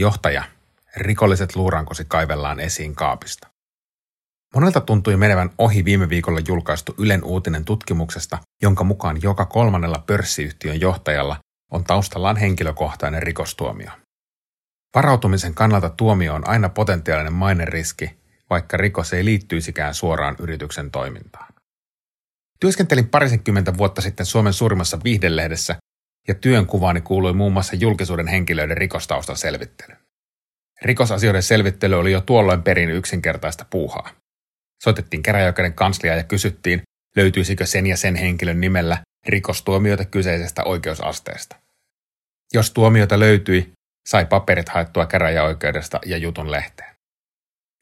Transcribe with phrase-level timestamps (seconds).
[0.00, 0.44] Johtaja.
[0.96, 3.48] Rikolliset luurankosi kaivellaan esiin kaapista.
[4.54, 10.80] Monelta tuntui menevän ohi viime viikolla julkaistu Ylen uutinen tutkimuksesta, jonka mukaan joka kolmannella pörssiyhtiön
[10.80, 11.36] johtajalla
[11.72, 13.90] on taustallaan henkilökohtainen rikostuomio.
[14.94, 18.18] Varautumisen kannalta tuomio on aina potentiaalinen maineriski,
[18.50, 21.54] vaikka rikos ei liittyisikään suoraan yrityksen toimintaan.
[22.60, 25.76] Työskentelin parisenkymmentä vuotta sitten Suomen suurimmassa viihdelehdessä
[26.28, 29.96] ja työnkuvaani kuului muun muassa julkisuuden henkilöiden rikostaustan selvittely.
[30.82, 34.10] Rikosasioiden selvittely oli jo tuolloin perin yksinkertaista puuhaa.
[34.82, 36.82] Soitettiin käräjäoikeuden kansliaa ja kysyttiin,
[37.16, 41.56] löytyisikö sen ja sen henkilön nimellä rikostuomioita kyseisestä oikeusasteesta.
[42.54, 43.72] Jos tuomioita löytyi,
[44.08, 46.94] sai paperit haettua käräjäoikeudesta ja jutun lehteen.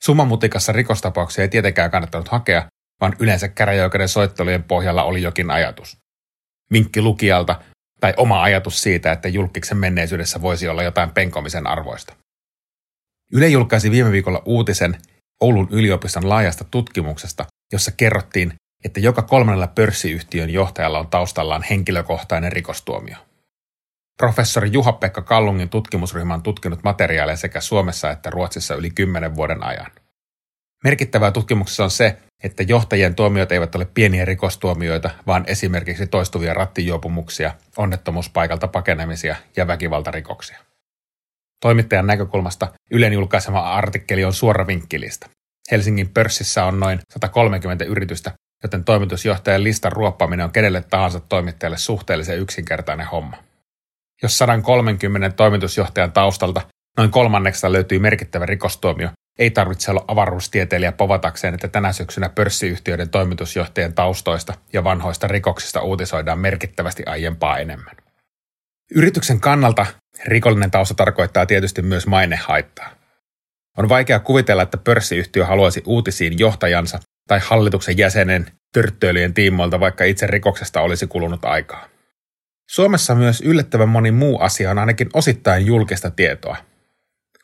[0.04, 2.66] Summamutikassa rikostapauksia ei tietenkään kannattanut hakea,
[3.00, 5.96] vaan yleensä käräjäoikeuden soittelujen pohjalla oli jokin ajatus.
[6.72, 7.60] Vinkki lukijalta
[8.00, 12.14] tai oma ajatus siitä, että julkiksen menneisyydessä voisi olla jotain penkomisen arvoista.
[13.32, 14.96] Yle julkaisi viime viikolla uutisen
[15.40, 23.16] Oulun yliopiston laajasta tutkimuksesta, jossa kerrottiin, että joka kolmannella pörssiyhtiön johtajalla on taustallaan henkilökohtainen rikostuomio.
[24.18, 29.90] Professori Juha-Pekka Kallungin tutkimusryhmä on tutkinut materiaaleja sekä Suomessa että Ruotsissa yli kymmenen vuoden ajan.
[30.84, 37.54] Merkittävää tutkimuksessa on se, että johtajien tuomiot eivät ole pieniä rikostuomioita, vaan esimerkiksi toistuvia rattijuopumuksia,
[37.76, 40.58] onnettomuuspaikalta pakenemisia ja väkivaltarikoksia.
[41.60, 45.28] Toimittajan näkökulmasta Ylen julkaisema artikkeli on suora vinkkilistä.
[45.70, 52.38] Helsingin pörssissä on noin 130 yritystä, joten toimitusjohtajan listan ruoppaaminen on kenelle tahansa toimittajalle suhteellisen
[52.38, 53.36] yksinkertainen homma.
[54.22, 56.60] Jos 130 toimitusjohtajan taustalta
[56.96, 63.94] noin kolmanneksesta löytyy merkittävä rikostuomio, ei tarvitse olla avaruustieteilijä povatakseen, että tänä syksynä pörssiyhtiöiden toimitusjohtajien
[63.94, 67.96] taustoista ja vanhoista rikoksista uutisoidaan merkittävästi aiempaa enemmän.
[68.94, 69.86] Yrityksen kannalta
[70.24, 72.90] rikollinen tausta tarkoittaa tietysti myös mainehaittaa.
[73.78, 80.26] On vaikea kuvitella, että pörssiyhtiö haluaisi uutisiin johtajansa tai hallituksen jäsenen törttöilyjen tiimoilta, vaikka itse
[80.26, 81.88] rikoksesta olisi kulunut aikaa.
[82.68, 86.56] Suomessa myös yllättävän moni muu asia on ainakin osittain julkista tietoa.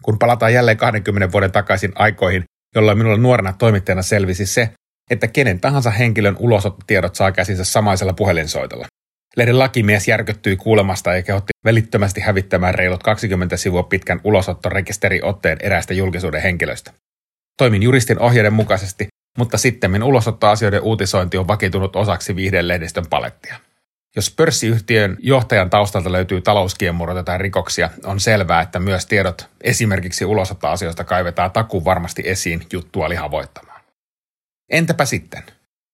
[0.03, 4.71] Kun palataan jälleen 20 vuoden takaisin aikoihin, jolloin minulla nuorena toimittajana selvisi se,
[5.11, 8.87] että kenen tahansa henkilön ulosottotiedot saa käsinsä samaisella puhelinsoitolla.
[9.37, 16.43] Lehden lakimies järkyttyi kuulemasta ja kehotti välittömästi hävittämään reilut 20 sivua pitkän ulosottorekisteriotteen eräistä julkisuuden
[16.43, 16.93] henkilöistä.
[17.59, 19.07] Toimin juristin ohjeiden mukaisesti,
[19.39, 23.57] mutta sitten ulosottoasioiden uutisointi on vakitunut osaksi viihdelehdistön palettia.
[24.17, 31.05] Jos pörssiyhtiön johtajan taustalta löytyy talouskiemurroita tai rikoksia, on selvää, että myös tiedot esimerkiksi ulosottoasioista
[31.05, 33.81] kaivetaan takuun varmasti esiin juttua lihavoittamaan.
[34.71, 35.43] Entäpä sitten?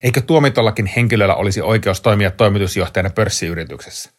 [0.03, 4.11] Eikö tuomitollakin henkilöllä olisi oikeus toimia toimitusjohtajana pörssiyrityksessä?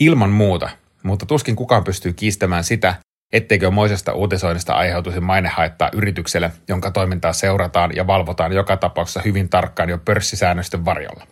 [0.00, 0.70] Ilman muuta,
[1.02, 2.94] mutta tuskin kukaan pystyy kiistämään sitä,
[3.32, 9.88] etteikö moisesta uutisoinnista aiheutuisi mainehaittaa yritykselle, jonka toimintaa seurataan ja valvotaan joka tapauksessa hyvin tarkkaan
[9.88, 11.26] jo pörssisäännösten varjolla.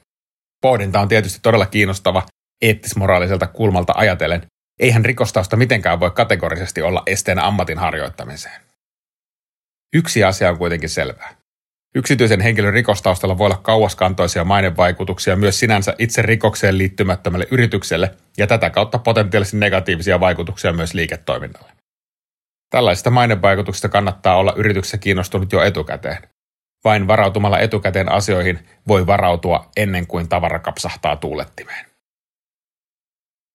[0.65, 2.27] Pohdinta on tietysti todella kiinnostava
[2.63, 4.47] eettismoraaliselta kulmalta ajatellen.
[4.81, 8.61] Eihän rikostausta mitenkään voi kategorisesti olla esteenä ammatin harjoittamiseen.
[9.95, 11.37] Yksi asia on kuitenkin selvää.
[11.95, 18.71] Yksityisen henkilön rikostaustalla voi olla kauaskantoisia mainevaikutuksia myös sinänsä itse rikokseen liittymättömälle yritykselle ja tätä
[18.71, 21.73] kautta potentiaalisesti negatiivisia vaikutuksia myös liiketoiminnalle.
[22.71, 26.34] Tällaisista mainevaikutuksista kannattaa olla yrityksessä kiinnostunut jo etukäteen.
[26.85, 28.59] Vain varautumalla etukäteen asioihin
[28.89, 31.94] voi varautua ennen kuin tavara kapsahtaa tuulettimeen.